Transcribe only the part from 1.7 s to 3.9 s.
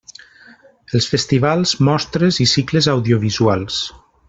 mostres i cicles audiovisuals.